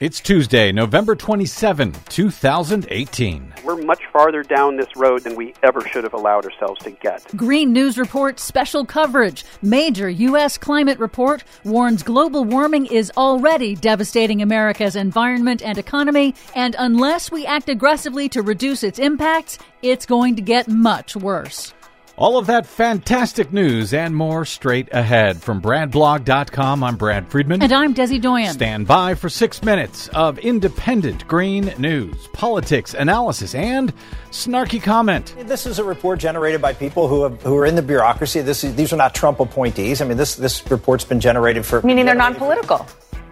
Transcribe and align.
It's 0.00 0.20
Tuesday, 0.20 0.70
November 0.70 1.16
27, 1.16 1.92
2018. 2.08 3.54
We're 3.64 3.82
much 3.82 4.00
farther 4.12 4.44
down 4.44 4.76
this 4.76 4.94
road 4.94 5.24
than 5.24 5.34
we 5.34 5.54
ever 5.64 5.80
should 5.80 6.04
have 6.04 6.14
allowed 6.14 6.44
ourselves 6.44 6.80
to 6.84 6.92
get. 6.92 7.26
Green 7.36 7.72
News 7.72 7.98
Report 7.98 8.38
special 8.38 8.86
coverage. 8.86 9.44
Major 9.60 10.08
U.S. 10.08 10.56
climate 10.56 11.00
report 11.00 11.42
warns 11.64 12.04
global 12.04 12.44
warming 12.44 12.86
is 12.86 13.10
already 13.16 13.74
devastating 13.74 14.40
America's 14.40 14.94
environment 14.94 15.62
and 15.62 15.78
economy, 15.78 16.32
and 16.54 16.76
unless 16.78 17.32
we 17.32 17.44
act 17.44 17.68
aggressively 17.68 18.28
to 18.28 18.40
reduce 18.40 18.84
its 18.84 19.00
impacts, 19.00 19.58
it's 19.82 20.06
going 20.06 20.36
to 20.36 20.42
get 20.42 20.68
much 20.68 21.16
worse. 21.16 21.74
All 22.18 22.36
of 22.36 22.48
that 22.48 22.66
fantastic 22.66 23.52
news 23.52 23.94
and 23.94 24.12
more 24.12 24.44
straight 24.44 24.88
ahead. 24.90 25.40
From 25.40 25.62
BradBlog.com, 25.62 26.82
I'm 26.82 26.96
Brad 26.96 27.30
Friedman. 27.30 27.62
And 27.62 27.72
I'm 27.72 27.94
Desi 27.94 28.20
Doyen. 28.20 28.52
Stand 28.54 28.88
by 28.88 29.14
for 29.14 29.28
six 29.28 29.62
minutes 29.62 30.08
of 30.08 30.36
independent 30.40 31.28
green 31.28 31.72
news, 31.78 32.26
politics, 32.32 32.92
analysis, 32.92 33.54
and 33.54 33.94
snarky 34.32 34.82
comment. 34.82 35.32
This 35.44 35.64
is 35.64 35.78
a 35.78 35.84
report 35.84 36.18
generated 36.18 36.60
by 36.60 36.72
people 36.72 37.06
who, 37.06 37.22
have, 37.22 37.40
who 37.42 37.56
are 37.56 37.66
in 37.66 37.76
the 37.76 37.82
bureaucracy. 37.82 38.40
This 38.40 38.64
is, 38.64 38.74
these 38.74 38.92
are 38.92 38.96
not 38.96 39.14
Trump 39.14 39.38
appointees. 39.38 40.00
I 40.00 40.04
mean, 40.04 40.16
this, 40.16 40.34
this 40.34 40.68
report's 40.72 41.04
been 41.04 41.20
generated 41.20 41.64
for. 41.64 41.82
Meaning 41.82 42.06
they're 42.06 42.16
non 42.16 42.34
political. 42.34 42.84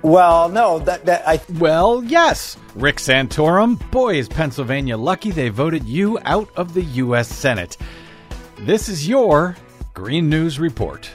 Well, 0.03 0.49
no, 0.49 0.79
that, 0.79 1.07
that 1.07 1.27
I. 1.27 1.41
Well, 1.59 2.05
yes. 2.05 2.57
Rick 2.77 2.99
Santorum, 2.99 3.91
boy, 3.91 4.15
is 4.15 4.29
Pennsylvania 4.29 4.97
lucky 4.97 5.33
they 5.33 5.49
voted 5.49 5.89
you 5.89 6.21
out 6.25 6.49
of 6.55 6.73
the 6.73 6.83
U.S. 6.83 7.27
Senate. 7.27 7.77
This 8.61 8.89
is 8.89 9.07
your 9.07 9.55
Green 9.93 10.31
News 10.31 10.59
Report. 10.59 11.11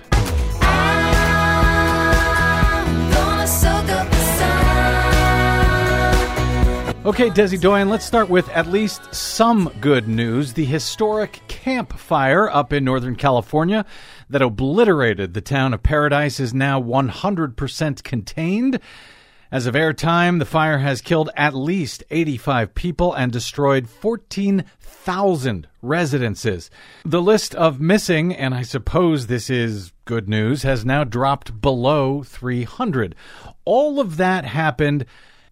Okay, 7.03 7.31
Desi 7.31 7.59
Doyen, 7.59 7.89
let's 7.89 8.05
start 8.05 8.29
with 8.29 8.47
at 8.49 8.67
least 8.67 9.13
some 9.13 9.73
good 9.81 10.07
news. 10.07 10.53
The 10.53 10.65
historic 10.65 11.41
Camp 11.47 11.97
Fire 11.97 12.47
up 12.47 12.71
in 12.71 12.85
Northern 12.85 13.15
California 13.15 13.87
that 14.29 14.43
obliterated 14.43 15.33
the 15.33 15.41
town 15.41 15.73
of 15.73 15.81
Paradise 15.81 16.39
is 16.39 16.53
now 16.53 16.79
100% 16.79 18.03
contained. 18.03 18.79
As 19.51 19.65
of 19.65 19.75
airtime, 19.75 20.39
the 20.39 20.45
fire 20.45 20.77
has 20.77 21.01
killed 21.01 21.29
at 21.35 21.53
least 21.53 22.05
85 22.09 22.73
people 22.73 23.13
and 23.13 23.33
destroyed 23.33 23.89
14,000 23.89 25.67
residences. 25.81 26.71
The 27.03 27.21
list 27.21 27.53
of 27.55 27.81
missing, 27.81 28.33
and 28.33 28.53
I 28.53 28.61
suppose 28.61 29.27
this 29.27 29.49
is 29.49 29.91
good 30.05 30.29
news, 30.29 30.63
has 30.63 30.85
now 30.85 31.03
dropped 31.03 31.59
below 31.59 32.23
300. 32.23 33.13
All 33.65 33.99
of 33.99 34.15
that 34.15 34.45
happened 34.45 35.05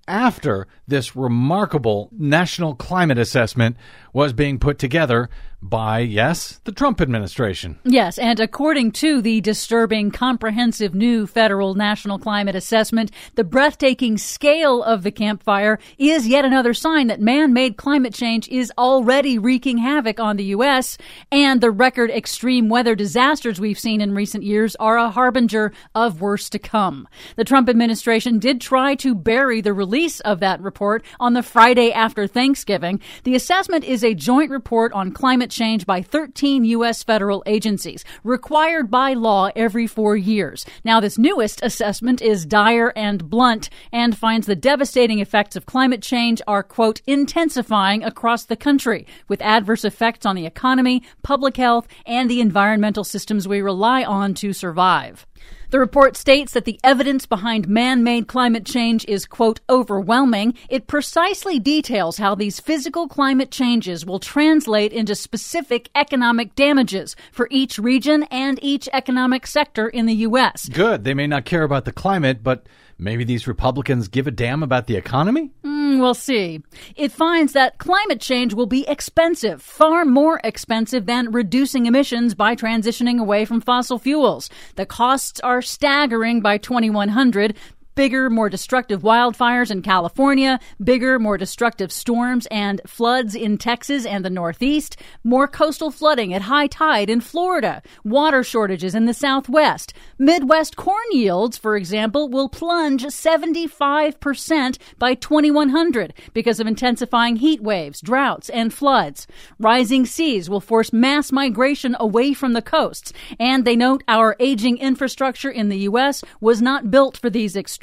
after 0.10 0.68
this 0.88 1.16
remarkable 1.16 2.10
national 2.12 2.76
climate 2.76 3.18
assessment 3.18 3.78
was 4.12 4.34
being 4.34 4.60
put 4.60 4.80
together 4.80 5.30
by, 5.62 6.00
yes, 6.00 6.62
the 6.64 6.72
Trump 6.72 7.02
administration. 7.02 7.78
Yes, 7.84 8.18
and 8.18 8.40
according 8.40 8.94
to 8.94 9.22
the 9.22 9.42
disturbing, 9.42 10.10
comprehensive 10.10 10.96
new 10.96 11.28
federal 11.28 11.76
national 11.76 12.18
climate 12.18 12.56
assessment, 12.56 13.12
the 13.36 13.44
breathtaking 13.44 14.18
scale 14.18 14.82
of 14.82 15.04
the 15.04 15.12
Camp 15.12 15.44
Fire 15.44 15.78
is 15.98 16.28
yet 16.28 16.46
another 16.46 16.74
sign 16.74 17.08
that 17.08 17.20
man 17.20 17.52
made 17.52 17.76
climate 17.76 18.14
change 18.14 18.48
is 18.48 18.72
already 18.78 19.38
wreaking 19.38 19.80
havoc 19.80 20.20
on 20.20 20.38
the 20.38 20.46
U.S., 20.46 20.98
and 21.32 21.60
the 21.60 21.72
record 21.72 22.10
extreme 22.10 22.70
weather 22.70 22.96
disasters 22.96 23.60
we've 23.60 23.80
seen 23.80 24.00
in 24.00 24.16
recent 24.16 24.44
years 24.44 24.78
are 24.78 24.98
a 24.98 25.10
harbinger 25.12 25.74
of 25.94 26.22
worse 26.22 26.50
to 26.50 26.60
come. 26.60 27.08
The 27.36 27.44
Trump 27.44 27.68
administration 27.68 28.40
did 28.40 28.62
try 28.62 28.96
to 28.96 29.14
bury 29.14 29.60
the 29.60 29.74
release 30.00 30.22
of 30.22 30.40
that 30.40 30.62
report 30.62 31.04
on 31.20 31.34
the 31.34 31.44
Friday 31.44 31.92
after 31.92 32.26
Thanksgiving. 32.26 33.02
The 33.26 33.36
assessment 33.36 33.84
is 33.84 34.02
a 34.02 34.14
joint 34.14 34.50
report 34.50 34.94
on 34.94 35.12
climate 35.12 35.52
change 35.52 35.86
by 35.86 36.02
13 36.02 36.64
U.S. 36.64 37.04
federal 37.04 37.44
agencies, 37.46 38.06
required 38.24 38.90
by 38.90 39.12
law 39.12 39.50
every 39.58 39.88
four 39.88 40.16
years. 40.16 40.66
Now, 40.86 41.02
this 41.02 41.18
newest 41.18 41.60
assessment 41.64 42.22
is 42.22 42.46
dire 42.46 42.94
and 42.96 43.30
blunt 43.30 43.70
and 43.92 44.18
finds 44.18 44.48
the 44.48 44.56
devastating 44.56 45.20
effects 45.20 45.58
of 45.58 45.66
climate 45.66 46.02
change 46.02 46.42
are, 46.48 46.64
quote, 46.64 47.02
intensifying 47.06 48.02
across 48.02 48.46
the 48.46 48.56
country, 48.56 49.06
with 49.28 49.42
adverse 49.42 49.84
effects 49.84 50.26
on 50.26 50.38
the 50.38 50.46
economy, 50.46 51.04
public 51.24 51.58
health, 51.58 51.90
and 52.06 52.30
the 52.30 52.40
environmental 52.40 53.04
systems 53.04 53.50
we 53.50 53.60
rely 53.60 54.06
on 54.06 54.34
to 54.36 54.54
survive. 54.54 55.28
The 55.72 55.80
report 55.80 56.18
states 56.18 56.54
that 56.54 56.66
the 56.66 56.80
evidence 56.84 57.28
behind 57.28 57.68
man-made 57.68 58.28
climate 58.28 58.66
change 58.66 59.06
is, 59.08 59.28
quote, 59.28 59.60
overwhelming. 59.70 60.56
It 60.68 60.88
precisely 60.88 61.60
details 61.60 62.18
how 62.18 62.34
these 62.34 62.60
physical 62.60 63.08
climate 63.08 63.52
changes 63.52 64.04
will 64.04 64.20
translate 64.20 64.92
into 64.92 65.14
specific 65.14 65.90
economic 65.94 66.56
damages 66.56 67.16
for 67.32 67.48
each 67.52 67.78
region 67.78 68.24
and 68.32 68.58
each 68.64 68.90
economic 68.94 69.46
sector 69.46 69.88
in 69.88 70.08
the 70.08 70.16
U.S. 70.16 70.68
Good. 70.70 71.04
They 71.04 71.14
may 71.14 71.28
not 71.28 71.46
care 71.46 71.64
about 71.64 71.86
the 71.86 71.92
climate, 71.92 72.42
but 72.42 72.66
maybe 72.98 73.24
these 73.24 73.48
Republicans 73.48 74.08
give 74.08 74.26
a 74.26 74.32
damn 74.32 74.64
about 74.64 74.88
the 74.88 74.96
economy? 74.96 75.52
Mm, 75.64 75.79
Hmm, 75.90 76.00
we'll 76.00 76.14
see. 76.14 76.62
It 76.96 77.12
finds 77.12 77.54
that 77.54 77.80
climate 77.80 78.22
change 78.22 78.54
will 78.54 78.68
be 78.68 78.88
expensive, 78.88 79.60
far 79.60 80.06
more 80.06 80.40
expensive 80.44 81.08
than 81.08 81.32
reducing 81.32 81.88
emissions 81.88 82.36
by 82.36 82.56
transitioning 82.56 83.20
away 83.20 83.44
from 83.44 83.60
fossil 83.60 83.98
fuels. 83.98 84.52
The 84.76 84.86
costs 84.86 85.40
are 85.40 85.64
staggering 85.64 86.42
by 86.42 86.60
2100 86.60 87.58
bigger, 87.96 88.30
more 88.30 88.50
destructive 88.50 89.02
wildfires 89.02 89.72
in 89.72 89.82
California, 89.82 90.58
bigger, 90.82 91.20
more 91.20 91.38
destructive 91.38 91.92
storms 91.92 92.48
and 92.50 92.80
floods 92.88 93.36
in 93.36 93.58
Texas 93.58 94.06
and 94.06 94.24
the 94.24 94.30
Northeast, 94.30 94.96
more 95.24 95.48
coastal 95.48 95.92
flooding 95.92 96.34
at 96.34 96.44
high 96.44 96.68
tide 96.68 97.10
in 97.10 97.20
Florida, 97.20 97.82
water 98.06 98.42
shortages 98.42 98.96
in 98.96 99.06
the 99.06 99.14
Southwest. 99.14 99.94
Midwest 100.18 100.78
corn 100.78 101.04
yields, 101.12 101.58
for 101.58 101.76
example, 101.76 102.30
will 102.30 102.48
plunge 102.48 103.04
75% 103.04 104.78
by 104.98 105.14
2100 105.14 106.14
because 106.34 106.62
of 106.62 106.68
intensifying 106.68 107.36
heat 107.38 107.62
waves, 107.62 108.00
droughts, 108.00 108.50
and 108.50 108.74
floods. 108.74 109.28
Rising 109.60 110.06
seas 110.06 110.50
will 110.50 110.62
force 110.62 110.94
mass 110.94 111.34
migration 111.34 111.98
away 112.00 112.34
from 112.34 112.54
the 112.54 112.62
coasts, 112.62 113.12
and 113.40 113.66
they 113.66 113.76
note 113.76 114.04
our 114.08 114.38
aging 114.40 114.78
infrastructure 114.78 115.52
in 115.52 115.68
the 115.68 115.80
U.S. 115.80 116.24
was 116.40 116.62
not 116.62 116.90
built 116.90 117.18
for 117.18 117.30
these 117.30 117.58
extremes 117.58 117.79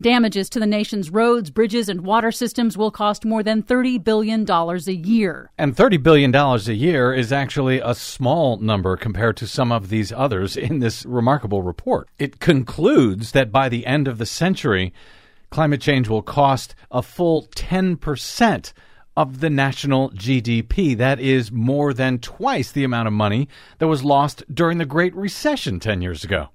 Damages 0.00 0.50
to 0.50 0.60
the 0.60 0.66
nation's 0.66 1.10
roads, 1.10 1.50
bridges, 1.50 1.88
and 1.88 2.02
water 2.02 2.32
systems 2.32 2.76
will 2.76 2.90
cost 2.90 3.24
more 3.24 3.42
than 3.42 3.62
$30 3.62 4.02
billion 4.02 4.50
a 4.50 4.92
year. 4.92 5.50
And 5.58 5.76
$30 5.76 6.02
billion 6.02 6.34
a 6.34 6.58
year 6.72 7.12
is 7.12 7.32
actually 7.32 7.80
a 7.80 7.94
small 7.94 8.56
number 8.58 8.96
compared 8.96 9.36
to 9.38 9.46
some 9.46 9.72
of 9.72 9.88
these 9.88 10.12
others 10.12 10.56
in 10.56 10.80
this 10.80 11.04
remarkable 11.06 11.62
report. 11.62 12.08
It 12.18 12.40
concludes 12.40 13.32
that 13.32 13.52
by 13.52 13.68
the 13.68 13.86
end 13.86 14.08
of 14.08 14.18
the 14.18 14.26
century, 14.26 14.92
climate 15.50 15.80
change 15.80 16.08
will 16.08 16.22
cost 16.22 16.74
a 16.90 17.02
full 17.02 17.46
10% 17.54 18.72
of 19.16 19.40
the 19.40 19.50
national 19.50 20.10
GDP. 20.12 20.96
That 20.96 21.20
is 21.20 21.52
more 21.52 21.92
than 21.92 22.18
twice 22.18 22.72
the 22.72 22.84
amount 22.84 23.08
of 23.08 23.12
money 23.12 23.48
that 23.78 23.88
was 23.88 24.04
lost 24.04 24.42
during 24.52 24.78
the 24.78 24.86
Great 24.86 25.14
Recession 25.14 25.80
10 25.80 26.00
years 26.00 26.24
ago. 26.24 26.48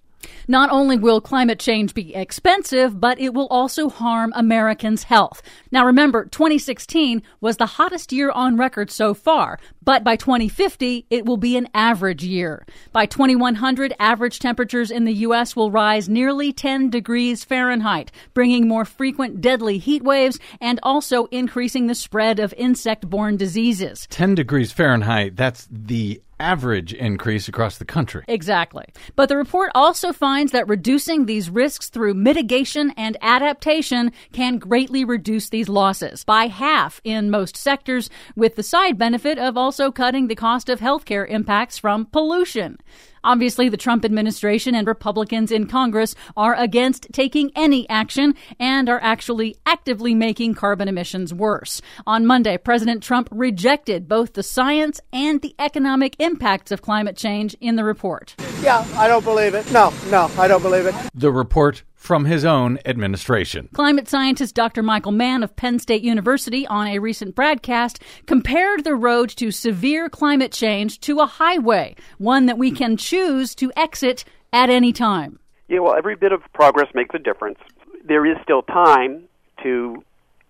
Not 0.47 0.69
only 0.69 0.97
will 0.97 1.21
climate 1.21 1.59
change 1.59 1.93
be 1.93 2.15
expensive, 2.15 2.99
but 2.99 3.19
it 3.19 3.33
will 3.33 3.47
also 3.47 3.89
harm 3.89 4.31
Americans' 4.35 5.03
health. 5.03 5.41
Now 5.71 5.85
remember, 5.85 6.25
2016 6.25 7.21
was 7.41 7.57
the 7.57 7.65
hottest 7.65 8.11
year 8.11 8.31
on 8.31 8.57
record 8.57 8.91
so 8.91 9.13
far, 9.13 9.59
but 9.83 10.03
by 10.03 10.15
2050, 10.15 11.05
it 11.09 11.25
will 11.25 11.37
be 11.37 11.57
an 11.57 11.67
average 11.73 12.23
year. 12.23 12.65
By 12.91 13.05
2100, 13.05 13.93
average 13.99 14.39
temperatures 14.39 14.91
in 14.91 15.05
the 15.05 15.13
U.S. 15.13 15.55
will 15.55 15.71
rise 15.71 16.09
nearly 16.09 16.51
10 16.53 16.89
degrees 16.89 17.43
Fahrenheit, 17.43 18.11
bringing 18.33 18.67
more 18.67 18.85
frequent 18.85 19.41
deadly 19.41 19.77
heat 19.77 20.03
waves 20.03 20.39
and 20.59 20.79
also 20.83 21.25
increasing 21.25 21.87
the 21.87 21.95
spread 21.95 22.39
of 22.39 22.53
insect 22.57 23.09
borne 23.09 23.37
diseases. 23.37 24.07
10 24.09 24.35
degrees 24.35 24.71
Fahrenheit, 24.71 25.35
that's 25.35 25.67
the 25.69 26.21
average 26.39 26.93
increase 26.93 27.47
across 27.47 27.77
the 27.77 27.85
country. 27.85 28.23
Exactly. 28.27 28.85
But 29.15 29.29
the 29.29 29.37
report 29.37 29.71
also 29.75 30.13
finds 30.13 30.51
that 30.51 30.67
reducing 30.67 31.25
these 31.25 31.49
risks 31.49 31.89
through 31.89 32.13
mitigation 32.13 32.91
and 32.97 33.17
adaptation 33.21 34.11
can 34.33 34.57
greatly 34.57 35.05
reduce 35.05 35.49
these 35.49 35.69
losses 35.69 36.23
by 36.23 36.47
half 36.47 36.99
in 37.03 37.29
most 37.29 37.55
sectors, 37.55 38.09
with 38.35 38.55
the 38.55 38.63
side 38.63 38.97
benefit 38.97 39.37
of 39.37 39.57
also 39.57 39.91
cutting 39.91 40.27
the 40.27 40.35
cost 40.35 40.69
of 40.69 40.79
healthcare 40.79 41.27
impacts 41.29 41.77
from 41.77 42.05
pollution. 42.05 42.77
Obviously, 43.25 43.69
the 43.69 43.75
Trump 43.75 44.05
administration 44.05 44.75
and 44.75 44.87
Republicans 44.87 45.51
in 45.51 45.65
Congress 45.65 46.13
are 46.37 46.53
against 46.53 47.07
taking 47.11 47.51
any 47.55 47.89
action 47.89 48.35
and 48.59 48.87
are 48.87 49.01
actually 49.01 49.57
actively 49.65 50.13
making 50.13 50.53
carbon 50.53 50.87
emissions 50.87 51.33
worse. 51.33 51.81
On 52.05 52.25
Monday, 52.25 52.55
President 52.57 53.01
Trump 53.01 53.27
rejected 53.31 54.07
both 54.07 54.33
the 54.33 54.43
science 54.43 55.01
and 55.11 55.41
the 55.41 55.55
economic 55.57 56.15
impacts 56.19 56.71
of 56.71 56.83
climate 56.83 57.17
change 57.17 57.55
in 57.59 57.75
the 57.75 57.83
report. 57.83 58.35
Yeah, 58.65 58.83
I 58.97 59.07
don't 59.07 59.23
believe 59.23 59.53
it. 59.53 59.71
No, 59.71 59.93
no, 60.09 60.27
I 60.39 60.47
don't 60.47 60.63
believe 60.63 60.87
it. 60.87 60.95
The 61.13 61.31
report 61.31 61.83
from 61.93 62.25
his 62.25 62.43
own 62.43 62.79
administration. 62.83 63.69
Climate 63.73 64.09
scientist 64.09 64.55
Dr. 64.55 64.81
Michael 64.81 65.11
Mann 65.11 65.43
of 65.43 65.55
Penn 65.55 65.77
State 65.77 66.01
University 66.01 66.65
on 66.65 66.87
a 66.87 66.97
recent 66.97 67.35
broadcast 67.35 68.01
compared 68.25 68.83
the 68.83 68.95
road 68.95 69.29
to 69.37 69.51
severe 69.51 70.09
climate 70.09 70.51
change 70.51 70.99
to 71.01 71.19
a 71.19 71.27
highway, 71.27 71.95
one 72.17 72.47
that 72.47 72.57
we 72.57 72.71
can 72.71 72.97
choose 72.97 73.53
to 73.53 73.71
exit 73.77 74.25
at 74.51 74.71
any 74.71 74.91
time. 74.91 75.37
Yeah, 75.67 75.81
well, 75.81 75.93
every 75.95 76.15
bit 76.15 76.31
of 76.31 76.41
progress 76.53 76.87
makes 76.95 77.13
a 77.13 77.19
difference. 77.19 77.59
There 78.03 78.25
is 78.25 78.35
still 78.41 78.63
time 78.63 79.25
to 79.61 80.03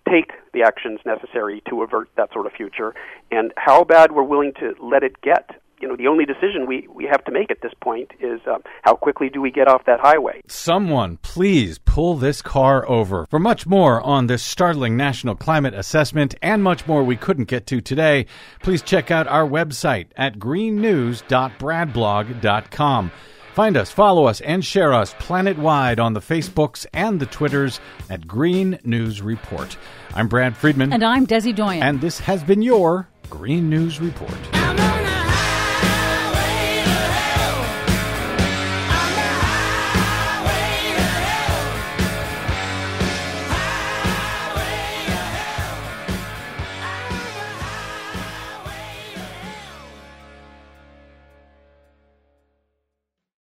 take 0.09 0.31
the 0.53 0.63
actions 0.63 1.01
necessary 1.05 1.61
to 1.69 1.83
avert 1.83 2.07
that 2.15 2.31
sort 2.31 2.45
of 2.45 2.53
future, 2.53 2.95
and 3.29 3.51
how 3.57 3.83
bad 3.83 4.13
we're 4.13 4.23
willing 4.23 4.53
to 4.61 4.73
let 4.81 5.03
it 5.03 5.19
get 5.19 5.49
you 5.81 5.87
know, 5.87 5.95
the 5.95 6.07
only 6.07 6.25
decision 6.25 6.65
we, 6.67 6.87
we 6.93 7.05
have 7.05 7.23
to 7.25 7.31
make 7.31 7.49
at 7.51 7.61
this 7.61 7.71
point 7.81 8.11
is 8.19 8.41
uh, 8.47 8.57
how 8.81 8.95
quickly 8.95 9.29
do 9.29 9.39
we 9.41 9.51
get 9.51 9.67
off 9.67 9.85
that 9.85 9.99
highway? 9.99 10.41
Someone, 10.47 11.17
please 11.17 11.77
pull 11.79 12.15
this 12.15 12.41
car 12.41 12.89
over. 12.89 13.27
For 13.29 13.39
much 13.39 13.67
more 13.67 14.01
on 14.01 14.27
this 14.27 14.43
startling 14.43 14.97
national 14.97 15.35
climate 15.35 15.73
assessment 15.73 16.35
and 16.41 16.63
much 16.63 16.87
more 16.87 17.03
we 17.03 17.17
couldn't 17.17 17.45
get 17.45 17.67
to 17.67 17.79
today, 17.81 18.25
please 18.61 18.81
check 18.81 19.11
out 19.11 19.27
our 19.27 19.47
website 19.47 20.07
at 20.15 20.39
greennews.bradblog.com. 20.39 23.11
Find 23.53 23.77
us, 23.77 23.89
follow 23.89 24.25
us, 24.25 24.41
and 24.41 24.65
share 24.65 24.93
us 24.93 25.15
planet 25.17 25.57
wide 25.57 25.97
on 25.97 26.11
the 26.11 26.19
Facebooks 26.19 26.85
and 26.93 27.21
the 27.21 27.25
Twitters 27.25 27.79
at 28.09 28.27
Green 28.27 28.77
News 28.83 29.21
Report. 29.21 29.77
I'm 30.13 30.27
Brad 30.27 30.57
Friedman. 30.57 30.91
And 30.91 31.05
I'm 31.05 31.25
Desi 31.25 31.55
Doyen. 31.55 31.81
And 31.81 32.01
this 32.01 32.19
has 32.19 32.43
been 32.43 32.61
your 32.61 33.07
Green 33.29 33.69
News 33.69 34.01
Report. 34.01 34.84